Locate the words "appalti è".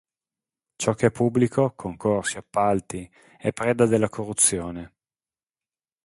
2.39-3.51